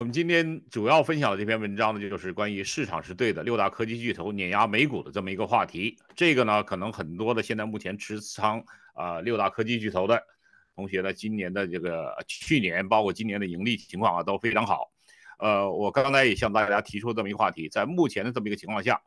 [0.00, 5.94] 我们今天主要分享的这篇文章呢，就是关于市场是对的，六大科技巨头碾压美股的这么一个话题。
[6.16, 10.18] 这个呢，可能很多的现在目前持仓啊六大科技巨头的
[10.74, 14.90] 同学呢，今年的这个去年包括今年的盈利情况啊都非常好。
[15.38, 19.02] 呃，我刚才也向大家提出这么一个话题，在目前的这么一个情况下，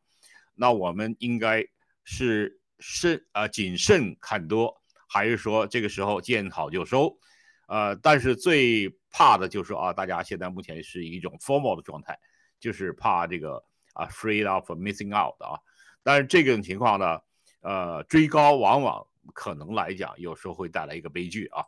[0.53, 1.65] 那我们应该
[2.03, 7.17] 是慎啊谨慎看多，还是说这个时候见好就收？
[7.65, 12.19] 呃，但是最怕的就是啊，大家现在目前是一种 formal 的状态，
[12.59, 15.57] 就是怕这个啊，afraid of missing out 啊。
[16.01, 17.21] 但是这种情况呢，
[17.61, 21.63] 呃，追高往往可能来讲，有时候会带来一个悲剧啊。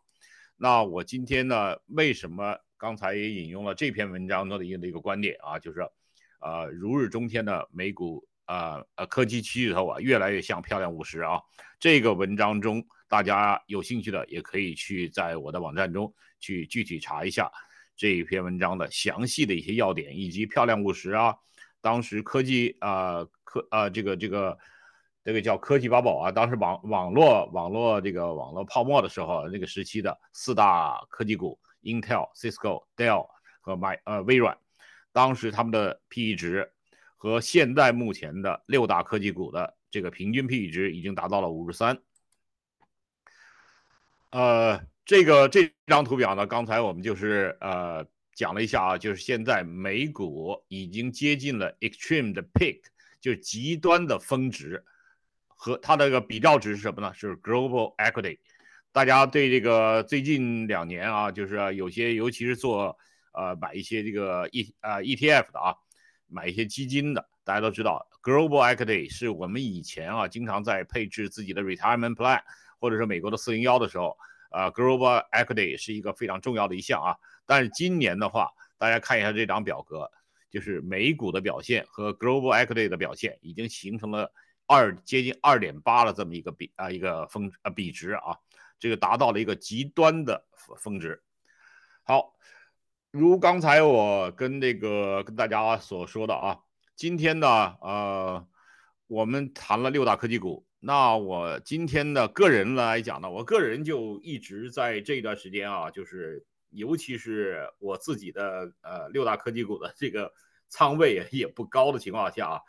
[0.57, 5.87] 那我今天呢，为什么刚才也引用了这篇文章中的一个一个观点啊，就是
[6.39, 11.39] 呃，如日中天的美股啊呃科技巨头啊，越来越像漂亮五十啊。
[11.79, 12.85] 这个文章中。
[13.07, 17.49] 大家有兴趣的也可以去在我的网站中去具体查一下
[17.95, 21.35] 这一篇文章的详细的一些要点，以及漂亮五十啊，
[21.81, 24.57] 当时科技啊科啊这个这个
[25.23, 33.27] 这个叫科技八宝啊，当时网网络网络这个网络泡沫的时候，那个时期的四大科技股，Intel、Cisco、Dell
[33.61, 34.57] 和 My 呃微软，
[35.13, 36.73] 当时他们的 PE 值
[37.15, 41.99] 和现在目前的六大科技股的这个平均 PE 值已经达到了五十三。
[44.31, 52.81] 呃，这个这张图表呢，刚才我们就是呃讲了一下啊，就是现在美股已经接近了 extreme 的 peak，
[53.21, 54.83] 就是极端的峰值，
[55.47, 57.13] 和它的个比照值是什么呢？
[57.13, 58.39] 是 global equity。
[58.91, 62.97] 大家对这个最近两年啊，就是有些尤其是做
[63.33, 65.75] 呃买一些这个 E 呃 ETF 的啊，
[66.27, 72.41] 买一些基金的，大家都知道 global equity 是我们以前啊经常在配置自己的 retirement plan。
[72.77, 74.15] 或者是美国的四零幺的时候，
[74.51, 77.15] 呃，global equity 是一个非常重要的一项啊。
[77.45, 80.11] 但是今年的话，大家看一下这张表格，
[80.51, 84.31] 就是美股的表现和 global equity 的表现已经形成了
[84.67, 88.37] 二接近二点八的这么一个比啊一个峰啊比值啊，
[88.77, 90.45] 这个达到了一个极端的
[90.77, 91.19] 峰值。
[92.03, 92.35] 好，
[93.17, 96.59] 如刚才我跟那个跟大家所说的啊，
[96.97, 97.47] 今天呢，
[97.79, 98.45] 呃，
[99.07, 100.65] 我们谈了六大科技股。
[100.81, 110.33] 那我今天的个人来讲呢，我个人就一直在这一段时间啊，就是尤其是我自己的呃六大科技股的这个
[110.67, 112.61] 仓位也不高的情况下啊，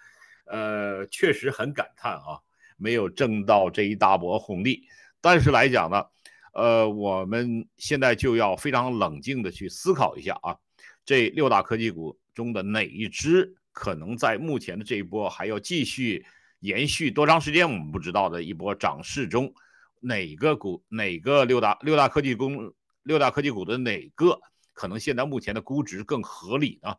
[0.45, 2.39] 呃，确实很感叹啊，
[2.77, 4.84] 没有挣到这一大波红利。
[5.21, 6.07] 但是来讲呢，
[6.56, 10.56] 呃，我们现在就要非常冷静的去思考一下啊，
[11.05, 16.25] 这六大科技股中的哪一只可能在目前的这一波还要继续。
[16.61, 19.53] 延续多长时间我们不知道的一波涨势中，
[20.00, 22.72] 哪个股哪个六大六大科技公
[23.03, 24.41] 六大科技股的哪个
[24.72, 26.97] 可能现在目前的估值更合理呢？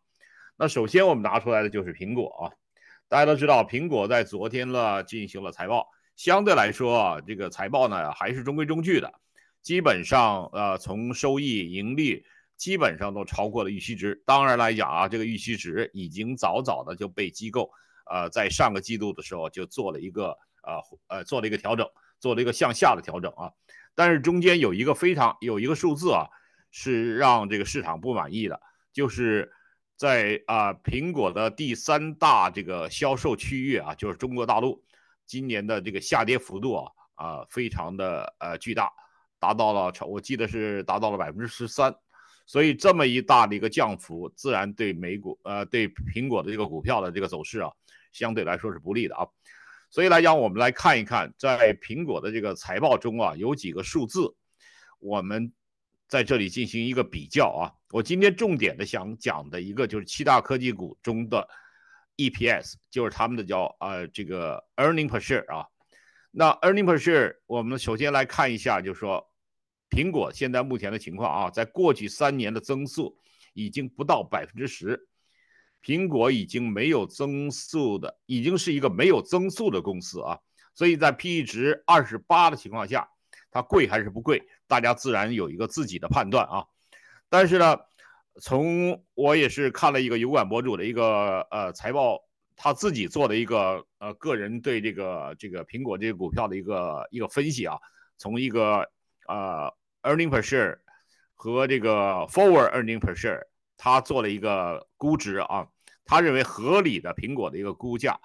[0.57, 2.53] 那首先我们拿出来的就是苹果啊，
[3.09, 9.11] 大家都知道苹果在昨天了进行了财报，相对来说啊这个财报呢还是中规中矩的，
[9.61, 12.23] 基本上呃从收益盈利
[12.55, 14.21] 基本上都超过了预期值。
[14.25, 17.71] 当然来讲啊这个预期值已经早早的就被机构。
[18.09, 20.29] 呃，在上个季度的时候就做了一个
[20.63, 21.85] 呃呃做了一个调整，
[22.21, 23.51] 做了一个向下的调整啊。
[23.95, 26.25] 但是中间有一个非常有一个数字啊，
[26.71, 28.61] 是让这个市场不满意的，
[28.93, 29.51] 就是
[29.97, 34.81] 在啊苹果的第三大这个销售区域啊，就是中国大陆，
[35.25, 38.89] 今年的这个下跌幅度啊啊非常的呃巨大，
[39.39, 41.93] 达到了超我记得是达到了百分之十三。
[42.45, 47.69] 所以这么一大的一个降幅，自然对美股呃对苹果的这个股票的这个走势啊。
[48.13, 49.27] 相对来说是不利的啊，
[49.91, 54.33] 所以来讲，我们来看一看，在苹果的这个财报中啊，有几个数字，
[54.97, 55.53] 我们
[56.07, 57.69] 在这里进行一个比较啊。
[57.91, 61.47] 我今天重点的想讲的一个就是七大科技股中的
[62.15, 65.67] EPS，就是他们的叫呃这个 earning per share 啊。
[66.31, 69.27] 那 earning per share，我们首先来看一下，就是说
[69.89, 73.17] 苹果现在目前的情况啊，在过去三年的增速
[73.53, 75.07] 已经不到百分之十。
[75.83, 80.37] 苹果已经没有增速的，已经是一个没有增速的公司啊，
[80.73, 83.07] 所以在 P/E 值二十八的情况下，
[83.51, 84.43] 它贵还是不贵？
[84.67, 86.65] 大家自然有一个自己的判断啊。
[87.29, 87.77] 但是呢，
[88.41, 92.19] 从我也是看了一个油管博主的一个呃财报，
[92.57, 97.77] 他自己做的一个呃个人对这个这个苹果这个股票的一个一个分析啊，
[98.17, 98.89] 从一个
[99.29, 100.77] 呃 earning per share
[101.33, 103.41] 和这个 forward earning per share。
[103.79, 105.67] 他做了一个估值啊，
[106.03, 108.19] 他认为合理的苹果的一个估价，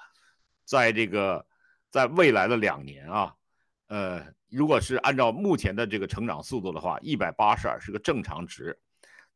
[0.64, 1.44] 在这个
[1.90, 3.34] 在未来的两年啊，
[3.88, 8.78] 呃，如果是按照目前的这个成长速度的话，一百八十二是个正常值。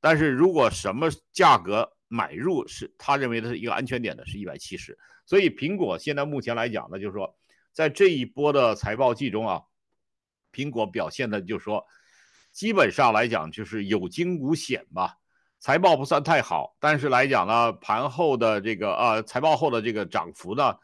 [0.01, 4.99] 但是如果什么价格买入是他认为的是一个安全点的，是一百七十。
[5.25, 7.37] 所以苹果现在目前来讲呢，就是说
[7.73, 9.63] 在这一波的财报季中啊，
[10.53, 11.85] 苹果表现的就是说
[12.53, 15.17] 基本上来讲就是有惊无险吧。
[15.59, 20.77] 财报不算太好，但是来讲呢，盘后的这个呃财报后的这个涨幅呢，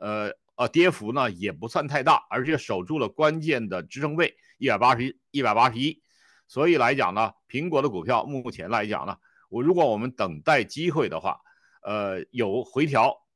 [0.00, 6.00] 呃呃跌幅呢也不算太大，而且守住了关键的支撑位一百八十一一百八十一。
[6.46, 9.16] 所以来讲呢，苹果的股票目前来讲呢，
[9.50, 11.40] 我如果我们等待机会的话，
[11.82, 13.26] 呃，有回调，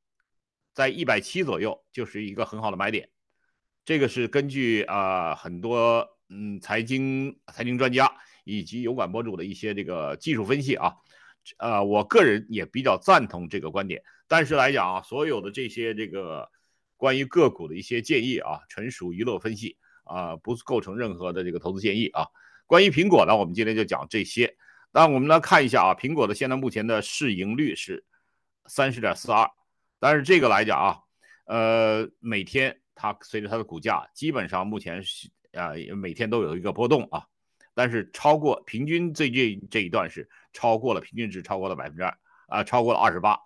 [0.73, 3.09] 在一百七左右就是一个很好的买点。
[3.83, 8.09] 这个是根据啊很多嗯财经财经专家
[8.45, 10.95] 以及油管博主的一些这个技术分析啊，
[11.57, 14.01] 呃，我个人也比较赞同这个观点。
[14.25, 16.49] 但是来讲啊，所有的这些这个
[16.95, 22.25] 关于个股的一些建议啊，纯属娱乐分析啊，不构成任何的这个投资建议啊。
[22.65, 24.55] 关于苹果呢，我们今天就讲这些。
[24.95, 28.05] 那我们来看一下啊，苹果的现在目前的市盈率是
[28.67, 29.51] 三十点四二，
[29.99, 30.99] 但是这个来讲啊，
[31.47, 37.25] 呃，每天它随着它的股价，基本上目前是啊，每天都有一个波动啊，
[37.73, 42.17] 但是超过平均最近这一段是超过了平均值，超过了百分之二
[42.47, 43.37] 啊，超过了二十八。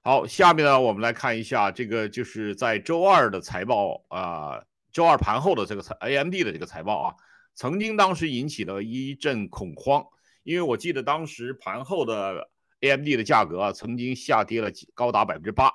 [0.00, 7.14] 好，下面呢，我们来看一下这个就是在周二的财报啊，周二盘后的这个财 AMD 的这个财报啊。
[7.56, 10.06] 曾经当时引起了一阵恐慌，
[10.42, 12.50] 因为我记得当时盘后的
[12.80, 15.72] AMD 的价格啊曾经下跌了高达百分之八，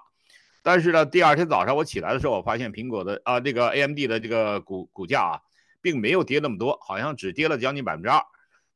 [0.61, 5.41] 但是呢，第二天早上我起来的时候，我发现苹果的啊这个 AMD 的这个股股价啊，
[5.81, 8.23] 并没有跌那么多，好像只跌了将近百分之二。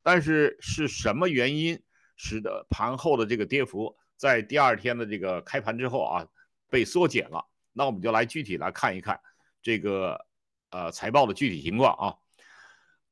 [0.02, 1.80] 但是是什么原因
[2.16, 6.26] 使得盘后的这个跌幅在第二天的这个开盘之后啊
[6.68, 7.46] 被缩减了？
[7.72, 9.20] 那我们就来具体来看一看
[9.62, 10.26] 这个
[10.70, 12.14] 呃财报的具体情况啊。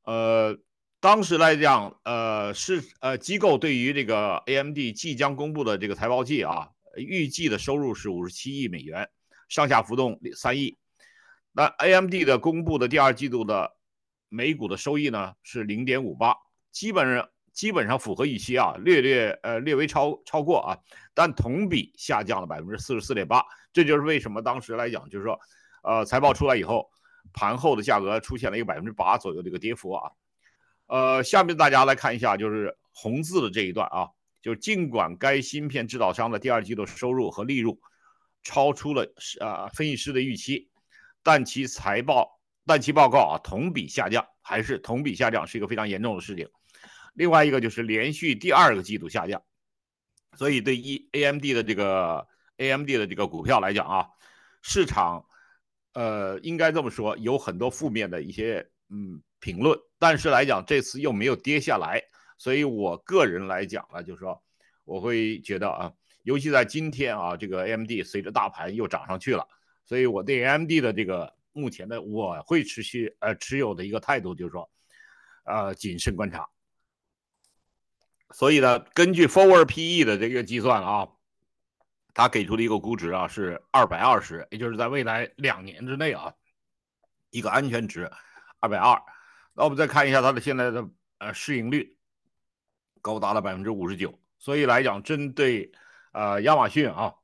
[0.04, 0.58] 呃，
[1.00, 9.08] 当时来讲，呃，是呃机构对于这个 AMD 即将公布的这个财报季啊，预计的收入是五十七亿美元，
[9.48, 10.76] 上下浮动三亿。
[11.52, 13.76] 那 AMD 的公布的第二季度的
[14.28, 16.36] 每股的收益呢是零点五八，
[16.70, 20.78] 基本上基本上符合预期啊，略略呃略微超超过啊，
[21.14, 23.42] 但同比下降了百分之四十四点八。
[23.72, 25.40] 这就是为什么当时来讲，就是说，
[25.82, 26.90] 呃，财报出来以后。
[27.32, 30.12] 盘后的价格出现了一个百分之八左右的一个跌幅啊，
[30.86, 34.08] 呃，下面大家来看一下，就是红字的这一段啊，
[34.40, 37.76] 就是尽管该芯片制造商的第二季度收入和利润
[38.42, 39.04] 超出了
[39.40, 40.68] 啊分析师的预期，
[41.22, 46.48] 但其财报但其报告啊同比下降，还是同比下降是一个非常严重的事情。
[47.14, 49.42] 另外一个就是连续第二个季度下降，
[50.36, 52.28] 所以对一 AMD 的这个
[52.58, 54.08] AMD 的这个股票来讲啊，
[54.62, 55.26] 市场。
[55.94, 62.02] 呃，应该这么说，有很多负面的一些嗯评论，但是来讲这次又没有跌下来，
[62.36, 64.42] 所以我个人来讲呢，就是说
[64.84, 65.92] 我会觉得啊，
[66.24, 69.46] 尤其在今天啊，这个 AMD 随着大盘又涨上去了，
[69.84, 74.68] 所以我对 AMD 的这个目前的我会持续呃持有的一个态度就是说，
[75.44, 76.48] 呃谨慎观察。
[78.32, 81.08] 所以呢，根据 Forward PE 的这个计算啊。
[82.14, 86.32] 他给出的一个估值啊是二百二十，也就是在未来两年之内啊，
[87.30, 88.10] 一个安全值
[88.60, 89.02] 二百二。
[89.52, 90.88] 那我们再看一下它的现在的
[91.18, 91.98] 呃市盈率
[93.02, 94.18] 高达了百分之五十九。
[94.38, 95.72] 所以来讲，针对
[96.12, 97.14] 呃亚马逊啊，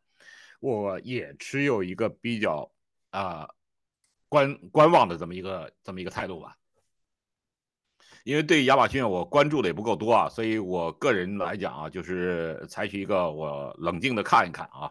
[0.59, 2.73] 我也持有一个比较
[3.11, 3.49] 啊
[4.29, 6.57] 观观望的这么一个这么一个态度吧。
[8.25, 14.91] 因为对亚马逊我关注的也不够多啊，所以我个人来讲啊，就是采取一个我冷静的看一看啊。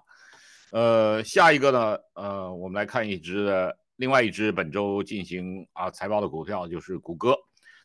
[0.71, 7.36] 呃，下一个呢，呃，我们来看一只另外一只本周进行啊财报的股票，就是谷歌。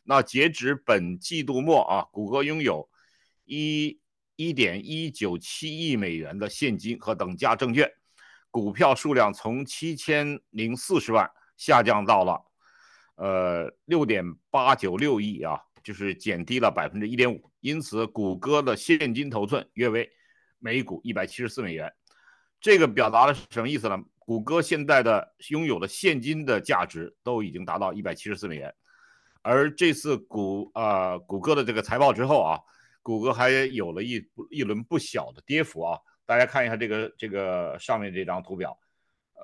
[0.03, 2.87] 那截止本季度末啊，谷歌拥有
[3.45, 3.99] 一
[4.35, 7.89] 一点一九七亿美元的现金和等价证券，
[8.51, 12.39] 股票数量从七千零四十万下降到了。
[13.15, 20.09] 呃，六点八九六亿啊，就是减低了百分之一点五，因此谷歌的现金头寸约为
[20.59, 21.89] 每股一百七十四美元。
[22.59, 23.97] 这个表达的是什么意思呢？
[24.19, 28.75] 谷歌现在的拥有的现金的价值都已经达到一百七十四美元。
[29.41, 32.59] 而这次谷啊，谷歌的这个财报之后啊，
[33.01, 35.97] 谷歌还有了一一轮不小的跌幅啊。
[36.25, 38.77] 大家看一下这个这个上面这张图表，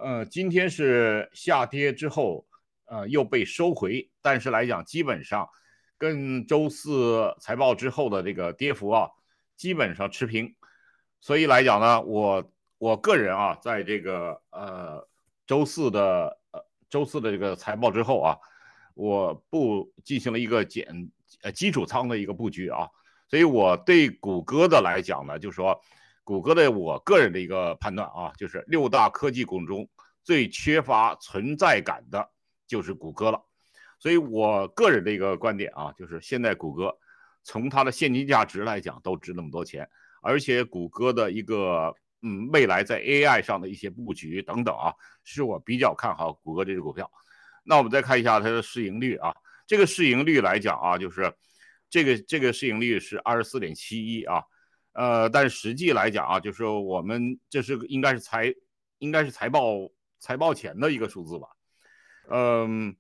[0.04, 2.46] 呃，今天是下跌之后。
[2.92, 5.48] 呃，又被收回，但是来讲，基本上
[5.98, 9.08] 跟周四财报之后的这个跌幅啊，
[9.56, 10.54] 基本上持平。
[11.22, 15.08] 所以来讲呢，我我个人啊，在这个呃
[15.48, 18.38] 周四的呃周四的这个财报之后啊，
[18.94, 21.10] 我不进行了一个减
[21.44, 22.90] 呃基础仓的一个布局啊，
[23.30, 25.80] 所以我对谷歌的来讲呢，就说，
[26.26, 29.88] 谷歌的我个人的一个判断啊，就是六大科技股中
[30.26, 32.30] 最缺乏存在感的
[32.72, 33.44] 就是谷歌了。
[34.00, 36.98] 所以我个人的一个观点啊，就是现在谷歌
[37.44, 39.86] 从它的现金价值来讲都值那么多钱，
[40.22, 47.12] 而且谷歌的一个嗯未来在 AI 上的一些布局等等啊，是我比较看好谷歌这只股票。
[47.66, 49.36] 那我们再看一下它的市盈率啊，
[49.68, 51.32] 这个市盈率来讲啊，就是。
[51.94, 54.42] 这个这个市盈率是二十四点七一啊，
[54.94, 58.56] 呃，但实际来讲啊，就是我们这是应该是财
[59.00, 61.50] 应该是财报财报前的一个数字吧，
[62.30, 62.96] 嗯，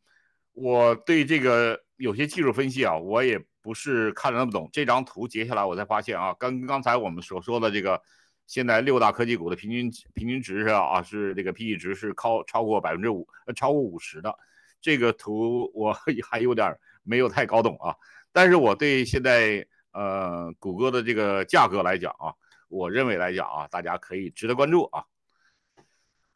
[0.53, 4.69] 我对这个有些技术分析啊，我也不是看的那么懂。
[4.73, 8.01] 这张图截下来，我才发现啊，刚刚才我们所说的这个
[8.47, 14.35] 现在六大科技股的平均平均值是啊，是这个 P/E 值是超超过百分之五，超过五十的。
[14.81, 15.93] 这个图我
[16.27, 17.95] 还有点没有太搞懂啊。
[18.33, 22.33] 但是我对现在呃谷歌的这个价格来讲啊，
[22.67, 25.03] 我认为来讲啊，大家可以值得关注啊。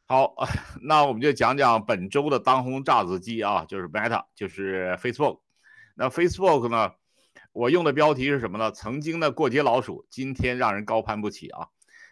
[0.07, 0.35] 好，
[0.83, 5.39] 那我们就讲讲本周的当红炸子鸡啊，就是 Meta，就是 Facebook。
[5.95, 6.91] 那 Facebook 呢，
[7.51, 8.71] 我用的标题是什么呢？
[8.71, 11.67] 曾经的过街老鼠，今天让人高攀不起啊。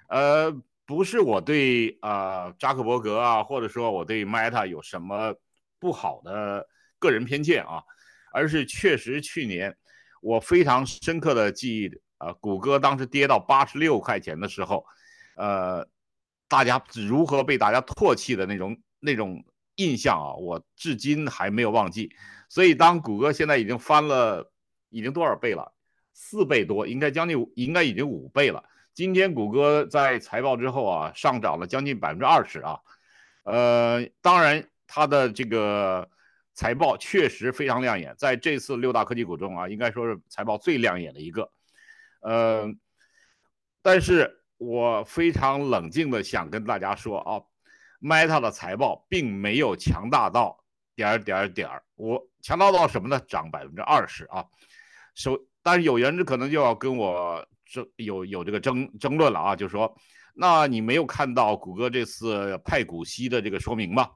[0.10, 0.52] 呃，
[0.86, 5.36] 不是我对啊扎克伯格啊，或者说我对 Meta 有什么
[5.80, 7.84] 不好的个人偏见啊。
[8.36, 9.78] 而是确实，去年
[10.20, 14.84] 我非常深刻的记忆，呃，谷歌当时跌到八十六块钱的时候，
[15.36, 15.88] 呃，
[16.54, 19.44] 大家如何被大家唾弃的那种那种
[19.78, 22.16] 印象啊，我至今还没有忘记。
[22.48, 24.52] 所以，当谷歌现在已经翻了，
[24.90, 25.74] 已经多少倍了？
[26.14, 28.64] 四倍多，应该将近，应该已经五倍了。
[28.94, 32.80] 今天谷歌在财报之后啊，上涨了将近百分之二十啊，
[33.46, 36.08] 呃，当然它的这个。
[36.56, 41.52] 财报确实非常亮眼，在这次六大科技股中啊，应该说是财报最亮眼的一个。
[42.22, 42.72] 呃，
[43.82, 47.42] 但是我非常冷静的想跟大家说啊
[48.02, 50.58] ，Meta 的财报并没有强大到
[50.96, 53.20] 点儿点儿点儿，我强大到什么呢？
[53.28, 54.46] 涨百分之二十啊。
[55.16, 59.94] 首，但是有人可能就要跟我争有有这个争争论了啊，就说，
[60.34, 64.10] 那你没有看到谷歌这次派股息的这个说明吗？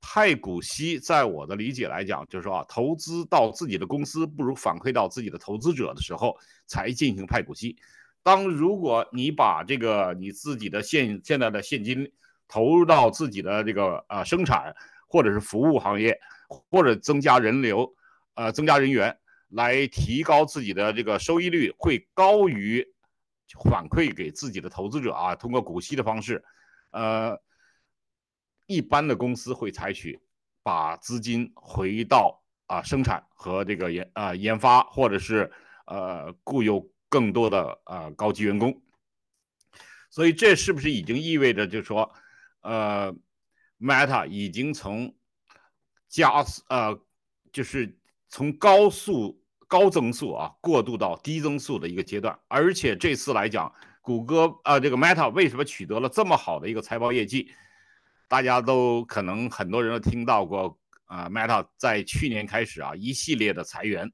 [0.00, 7.76] 派股息，在我的理解来讲，就是说啊，投资到自己的公司，不如反馈到自己的投资者的时候才进行派股息。
[8.22, 12.12] 当如果你把这个你自己的现现在的现金
[12.48, 14.74] 投入到自己的这个呃生产
[15.06, 17.94] 或者是服务行业，或者增加人流，
[18.34, 22.86] 呃增加人员，来提高自己的这个收益率，会高于
[23.70, 26.44] 反馈给自己的投资者啊，通过股息的方式，
[26.90, 27.40] 呃。
[28.68, 30.18] 一般的公司会采取
[30.62, 35.50] 把资金回到啊生产和这个研啊研发，或者是
[35.84, 38.82] 呃固有更多的呃高级员工。
[40.08, 42.10] 所以这是不是已经意味着，就是说，
[42.62, 43.14] 呃
[43.78, 45.14] ，Meta 已经从
[46.08, 46.98] 加速呃
[47.52, 47.98] 就是
[48.30, 52.38] 从高速高增速啊过渡到低增速的一个阶段？
[52.48, 57.52] 而且这次来讲，谷歌啊这个 Meta 为什么取得了这么好的一个财报业绩？
[58.28, 64.10] 大家都可能很多人都听到过啊，Meta 在去年开始啊一系列的裁员，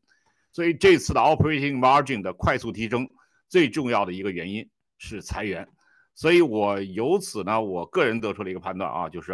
[0.52, 3.08] 所以这次的 operating margin 的快速提升，
[3.48, 5.68] 最重要的一个原因是裁员。
[6.14, 9.32] 所以我由此呢，我个人得出了一个判断啊，就是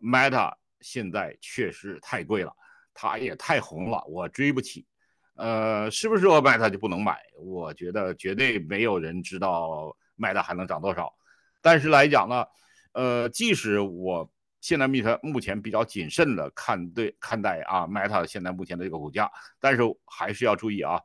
[0.00, 2.54] Meta 现在确实太贵了，
[2.94, 4.86] 它也太红了，我追不起。
[5.34, 7.18] 呃，是不是说 Meta 就不能买？
[7.38, 11.12] 我觉得绝对没有人知道 Meta 还能涨多少。
[11.60, 12.46] 但是来讲呢？
[12.92, 14.32] 呃，即使我
[14.66, 19.30] 现在 Meta 目前比较谨慎的看对看待啊，Meta 现在目前的这个股价，
[19.60, 21.00] 但是还是要注意啊，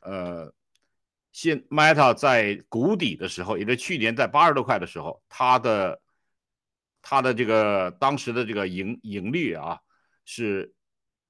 [0.00, 0.52] 呃，
[1.32, 5.98] 现 Meta 在谷底的时候，也是去年在八十多块的时候，它的
[7.00, 9.78] 它的这个当时的这个盈盈利啊，
[10.26, 10.70] 是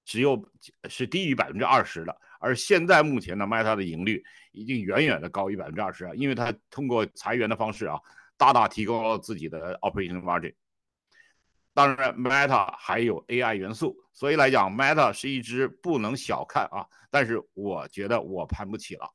[0.05, 0.51] 只有
[0.89, 4.21] 是低于百分之二十的，而现在目前呢，Meta 的盈率
[4.51, 8.01] 已经远远的高于百分之二十啊，因为它通过裁员的方式啊。
[8.37, 10.55] 大大提高了自己的 operation margin。
[11.79, 16.85] 当然，Meta 还有 AI 元素，所以来讲，Meta 是一只不能小看啊。
[17.09, 19.09] 但是我觉得我攀不起了。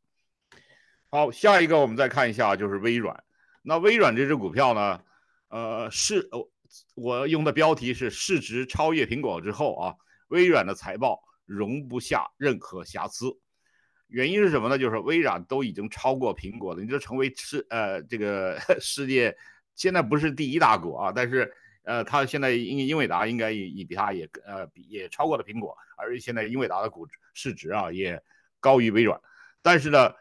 [1.10, 3.22] 好，下一个我们再看一下，就是微软。
[3.64, 5.02] 那微软这只股票呢，
[5.50, 6.50] 呃，是我
[6.96, 9.96] 我用的标题是市值超越苹果之后啊，
[10.30, 13.26] 微软的财报容不下任何瑕疵。
[14.08, 14.78] 原因是什么呢？
[14.78, 19.36] 就是微软都已经超过苹果了，你就成为世呃这个 世界
[19.76, 21.54] 现在不是第一大股啊，但是
[21.84, 28.22] 呃它现在英英伟达应该也也比它也呃比也超过了苹果，而且现在英伟达的股市值啊也
[28.60, 29.20] 高于微软。
[29.62, 30.12] 但是呢，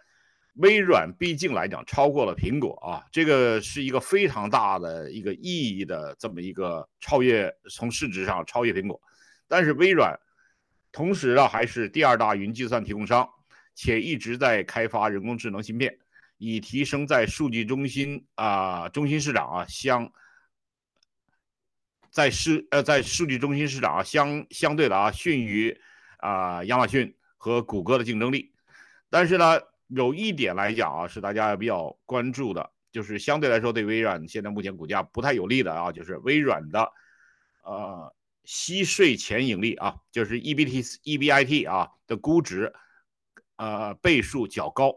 [0.54, 9.00] 微软毕竟来讲超过了苹果啊，这个是一个非常大的一个意义的这么一个超越，从市值上超越苹果。
[9.48, 10.18] 但是微软
[10.92, 13.28] 同时呢还是第二大云计算提供商，
[13.74, 15.98] 且一直在开发人工智能芯片，
[16.38, 20.12] 以提升在数据中心啊中心市场啊相
[22.12, 25.76] 在市呃在数据中心市场啊相相对的啊逊于
[26.18, 28.52] 啊亚马逊和谷歌的竞争力。
[29.10, 29.58] 但是呢。
[29.94, 36.90] 有一点来讲啊，是大家比较关注的，就是相对来说对微软现在目前股价不太有利的啊，就是微软的
[37.62, 42.72] 呃息税前盈利啊，就是 EBT EBIT 啊的估值
[43.56, 44.94] 呃倍数较高，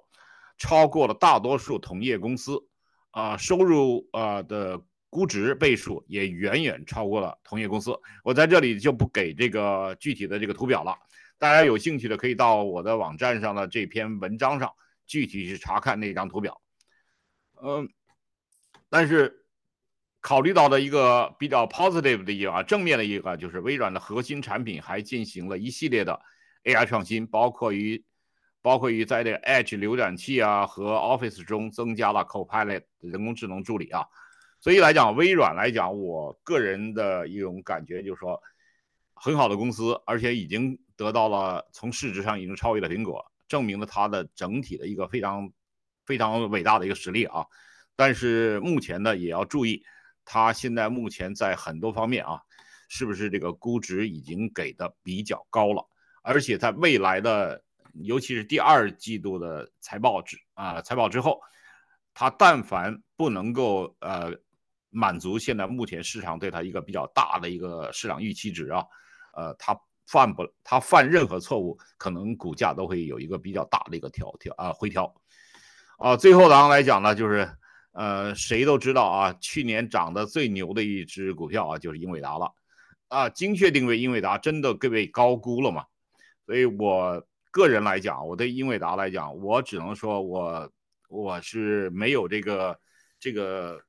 [0.57, 2.65] 超过了大多数同业公司
[3.11, 4.81] 啊，收入啊的
[5.15, 7.97] 估值倍数也远远超过了同业公司。
[8.23, 10.93] 我在这里就不给这个具体的这个图表了，
[11.37, 14.69] 大家有兴趣的可以到我的网站上的这篇文章上。
[15.07, 16.59] 具体去查看那张图表，
[17.61, 17.87] 嗯，
[18.89, 19.45] 但是
[20.19, 26.19] 考虑到的一个比较 positive 的一个啊正面的一个，就是微软的核心产品还进行了一系列的
[26.63, 28.03] AI 创新，包括于
[28.63, 34.03] 包括于在这个 Edge 浏览器啊和 Office 中增加了 Copilot 人工智能助理啊，
[34.65, 38.41] 所以来讲，微软来讲，我个人的一种感觉就是说，
[39.13, 43.23] 很好的公司，而且已经得到了从市值上已经超越了苹果。
[43.47, 45.47] 证明了它的整体的一个非常
[46.07, 47.45] 非常伟大的一个实力啊，
[47.95, 49.83] 但是目前呢也要注意，
[50.25, 52.41] 它现在目前在很多方面啊，
[52.89, 55.87] 是不是这个估值已经给的比较高了？
[56.23, 57.63] 而且在未来的，
[58.01, 61.39] 尤其是第二季度的财报之啊财报之后，
[62.15, 64.33] 它但凡不能够呃
[64.95, 68.83] 满足现在目前市场对它一个比较大的一个市场预期值啊，
[69.33, 69.79] 呃它。
[70.07, 75.11] 犯不，它犯任何错误，可能股价都会有一个比较大的一个调调啊回调，
[75.97, 77.49] 啊，最后当来讲呢，就是
[77.91, 82.53] 呃，谁都知道啊，去年涨得最牛的一只股票啊，就是英伟达了，
[83.07, 85.83] 啊，精确定位英伟达真的各位高估了嘛？
[86.45, 90.71] 所以我个人来讲，我对英伟达来讲，我只能说我
[91.09, 92.79] 我是没有这个
[93.19, 93.81] 这个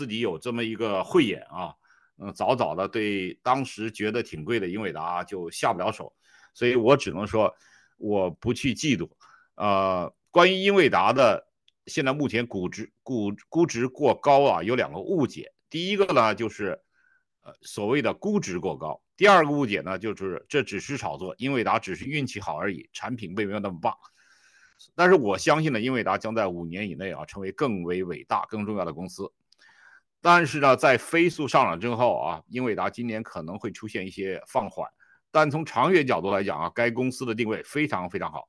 [0.00, 1.74] 自己有这么一个慧眼啊。
[2.22, 6.10] 嗯，早早的对当时觉得挺贵的英伟达就下不了手，
[6.54, 7.54] 所以我只能说
[7.98, 9.08] 我不去嫉妒。
[9.56, 11.46] 呃，关于英伟达的
[11.86, 15.52] 现在目前估值估估值过高啊，有两个误解。
[15.70, 16.78] 第一个呢就是
[17.42, 23.94] 呃所谓的估值过高，第二个误解呢就是这只是炒作，英伟达只是运气好而已，产品并没有那么棒。
[24.94, 29.30] 但是我相信呢，英伟达将在五年以内啊成为更为伟大、更重要的公司。
[30.22, 34.86] 但是呢，在飞速上涨之后啊，英伟达今年可能会出现一些放缓。
[35.30, 38.46] 但从长远角度来讲啊，该公司的定位非常非常好，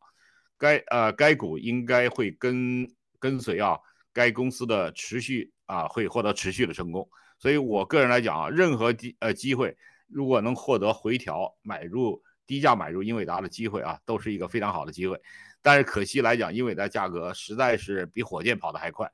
[0.57, 2.87] 该呃该股应该会跟
[3.19, 3.77] 跟随啊，
[4.11, 7.07] 该公司的持续啊会获得持续的成功。
[7.37, 15.17] 所以我个人来讲啊，任何机呃机会如果能获得回调买入低价买入英伟达的机会啊，都是一个非常好的机会。
[15.61, 19.09] 但是可惜来讲，英伟达价格实在是比火箭跑得还快。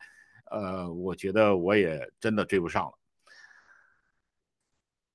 [0.51, 2.93] 呃，我觉得我也真的追不上了。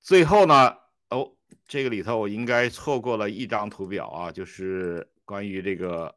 [0.01, 0.77] 最后呢，
[1.11, 6.15] 哦，这个里头我应该错过了一张图表啊，就是关于这个，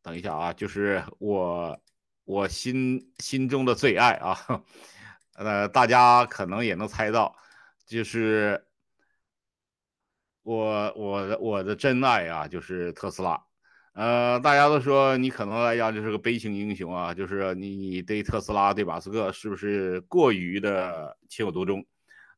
[0.00, 1.80] 等一下啊，就是我
[2.24, 4.38] 我心心中的最爱啊，
[5.34, 7.36] 呃，大家可能也能猜到，
[7.86, 8.64] 就是
[10.42, 13.49] 我我的我的真爱啊，就是特斯拉。
[13.92, 21.84] 呃，大家都说你可能来讲就是个悲情英雄啊，就是你对特斯拉、对马斯克是不是过于的情有独钟？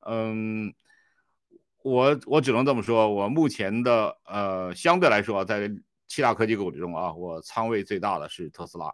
[0.00, 0.72] 嗯，
[1.82, 5.70] 我我只能这么说，我目前的呃相对来说，在
[6.08, 8.90] 七大科技股之中啊，我仓位最大的是特斯拉。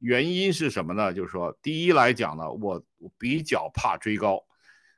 [0.00, 1.12] 原因是什么呢？
[1.12, 2.82] 就是说，第一来讲呢，我
[3.16, 4.44] 比较怕追高，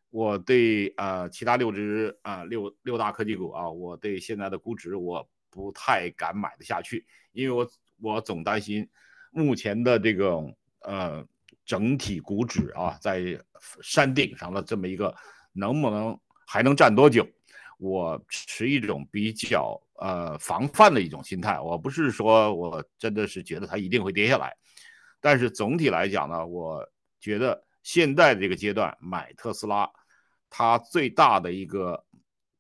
[0.09, 5.29] 我对呃其他六只啊六六大科技股啊，我对现在的估值我。
[5.51, 8.89] 不太敢买得下去，因为我我总担心
[9.31, 10.41] 目前的这个
[10.81, 11.27] 呃
[11.65, 13.39] 整体股指啊，在
[13.83, 15.15] 山顶上的这么一个
[15.53, 17.27] 能不能还能站多久？
[17.79, 21.59] 我持一种比较呃防范的一种心态。
[21.61, 24.57] 我不是说我真的是觉得它一定会跌下来，
[25.21, 29.91] 但是总体来讲呢，我觉得现在这个阶段买特斯拉，
[30.51, 32.05] 它最大的一个。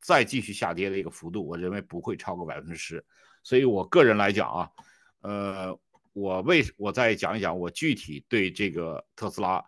[0.00, 3.04] 再继续下跌的一个幅度，我认为不会超过百分之十。
[3.42, 4.70] 所以我个人来讲啊，
[5.20, 5.78] 呃，
[6.12, 9.64] 我为我再讲一讲我具体对这个特斯拉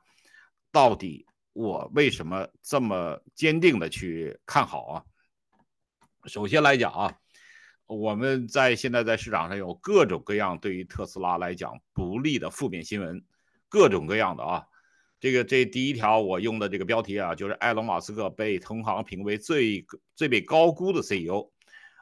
[0.72, 5.04] 到底我为什么这么坚定的去看好啊？
[6.26, 7.14] 首先来讲啊，
[7.86, 13.24] 我们在现在在市场上有各种各样对于特斯拉来讲不利的负面新闻，
[13.68, 14.66] 各种各样的啊。
[15.20, 21.50] 这个这第一条我用的这个标题啊，就是埃隆·马斯克被同行评为最最被高估的 CEO，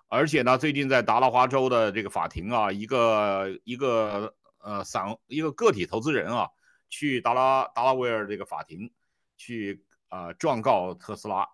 [0.06, 6.48] 而且呢，最近在达拉华州的这个法庭啊，一个一个呃散一个个体投资人啊，
[6.88, 8.88] 去达拉达拉维尔这个法庭
[9.36, 11.44] 去啊状告特斯拉，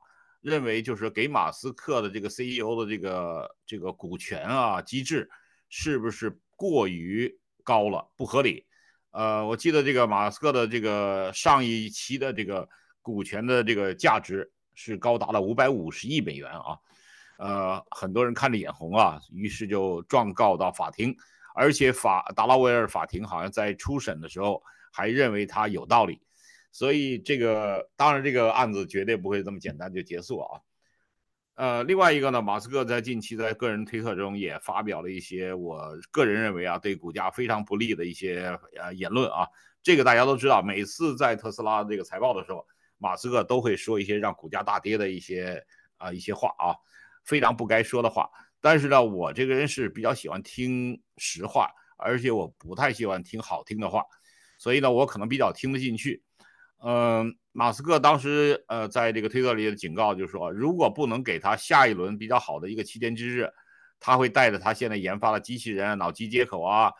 [0.42, 5.31] 认为就是给马斯克的这个 CEO 的这个这个股权啊机制
[5.70, 8.66] 是不是过于高了，不合理。
[9.14, 12.68] 呃，我记得这个马斯克的这个上一期的这个
[13.00, 16.77] 股权的这个价值是高达了五百五十亿美元啊，
[17.38, 21.14] 呃，很多人看着眼红啊，于是就状告到法庭，
[21.55, 24.61] 而且法达拉维尔法庭好像在初审的时候
[24.92, 26.20] 还认为他有道理，
[26.72, 30.61] 所以这个当然这个案子绝对不会这么简单就结束啊。
[31.56, 39.46] 呃，另外一个呢，马斯克在近期在个人推特中也发表了一些我个人认为啊对股价非常不利的一些呃言论啊。
[39.80, 42.66] 这个大家都知道，每次在特斯拉这个财报的时候，
[42.98, 45.64] 马斯克都会说一些让股价大跌的一些
[45.96, 46.74] 啊一些话啊，
[47.24, 48.28] 非常不该说的话。
[48.60, 54.02] 但是呢，我这个人是比较喜欢听实话，而且我不太喜欢听好听的话，
[54.58, 56.20] 所以呢，我可能比较听得进去。
[56.82, 63.50] 嗯，马斯克当时呃在这个推特里的警告就是说，如果不能给他下一轮比较好的一个七天之日，
[63.98, 66.92] 他会带着他现在研发的机器人、脑机接口啊，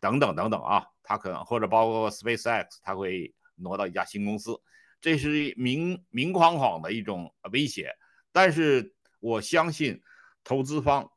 [0.00, 4.60] 等等等等啊，他可能或者包括 SpaceX，他会挪到一家新公司，
[5.00, 7.92] 这是明明晃晃的一种威胁。
[8.32, 10.00] 但是我相信
[10.42, 11.08] 投资方，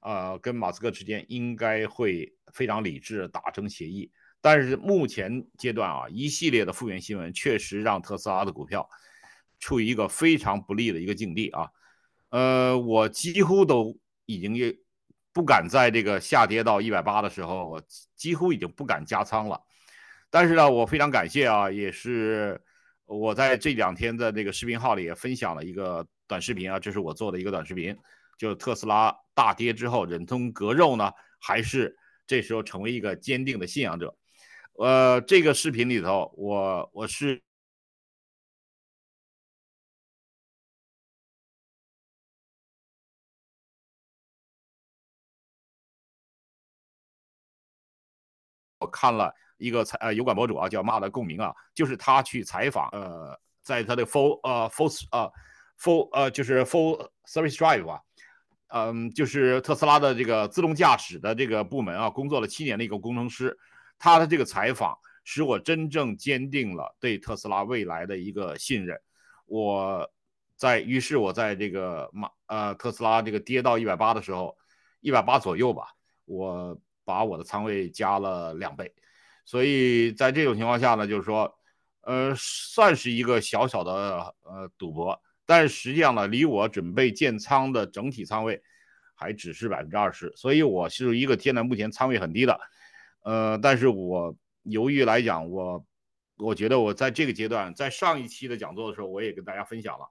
[0.00, 4.10] 呃，跟马斯克之间应该会非常理智达成协议。
[4.46, 8.88] 但是目前阶段啊，一系列的负面新闻确实让特斯拉的股票
[9.58, 11.68] 处于一个非常不利的一个境地啊。
[12.28, 14.72] 呃，我几乎都已经也
[15.32, 17.82] 不敢在这个下跌到一百八的时候，我
[18.14, 19.60] 几乎已经不敢加仓了。
[20.30, 22.62] 但是呢，我非常感谢啊，也是
[23.04, 27.96] 我在这两天的这个视频号里也分享了一个短视频啊，这是我做的一个短视频，
[28.38, 34.16] 就是特斯拉大跌之后忍痛割肉呢，还是这时候成为一个坚定的信仰者。
[34.78, 37.42] 呃，这个视频里头，我我是
[48.78, 55.32] 我看了一个采呃油管博主啊，叫骂的共鸣啊，就是他去采访呃，在他的 full 呃 full 呃
[55.80, 58.00] full 呃就是 full service drive 啊，
[58.68, 63.56] 嗯，就是特斯拉的这个自动驾驶的这个部门啊，工作了七年的一个工程师。
[63.98, 68.98] 他的这个采访使我真正坚定了对特斯拉未来的一个信任。
[69.46, 70.10] 我
[70.56, 74.56] 在于是我在这个马呃特斯拉这个跌到一百八的时候，
[75.00, 75.88] 一百八左右吧，
[76.24, 78.92] 我把我的仓位加了两倍。
[79.44, 81.52] 所以在这种情况下呢，就是说，
[82.00, 88.60] 呃，算是一个小小的呃赌博，但实际上呢，离我准备建仓的整体仓位
[89.14, 92.58] 还只是百分之二十，所以我是一个现在目前仓位很低的。
[93.26, 95.84] 呃，但是我由于来讲，我
[96.38, 100.06] 我觉得我在这个阶段，在上一期的讲座的时候，我也跟大家分享了。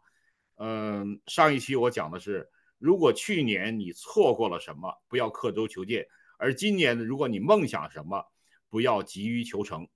[0.58, 6.04] 嗯，上一期我讲的是，如果去年你错过了什么，不要刻舟求剑；
[6.38, 8.22] 而今年，如果你梦想什么，
[8.70, 9.88] 不要急于求成。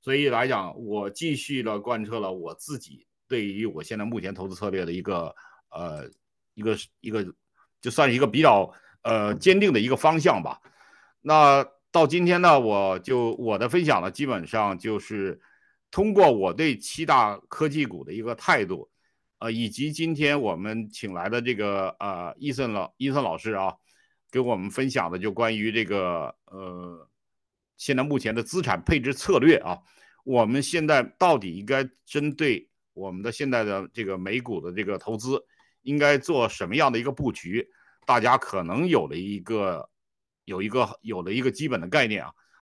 [0.00, 5.34] 所以来讲，我继续的贯彻了我自己对于我现在目前投资策略的一个
[5.70, 6.08] 呃
[6.54, 7.26] 一个一个，
[7.80, 10.60] 就算是一个比较呃坚定的一个方向吧。
[11.20, 11.68] 那。
[11.90, 15.40] 到今天呢，我就我的分享呢，基本上就是
[15.90, 18.90] 通过我对七大科技股的一个态度，
[19.38, 23.74] 呃，以及今天我们请来的这个呃伊森老伊森老师啊，
[24.30, 27.08] 给我们分享的就关于这个呃
[27.78, 29.78] 现在目前的资产配置策略啊，
[30.24, 35.42] 我们现在到底应该针对我们的现在的这个美股的这个投资，
[35.80, 37.66] 应该做什么样的一个布局？
[38.04, 39.88] 大家可能有了一个。
[40.48, 42.32] 有一个有了一个基本的概念啊，